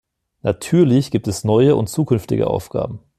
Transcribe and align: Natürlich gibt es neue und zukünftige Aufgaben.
Natürlich 0.41 1.11
gibt 1.11 1.27
es 1.27 1.43
neue 1.43 1.75
und 1.75 1.85
zukünftige 1.87 2.47
Aufgaben. 2.47 3.01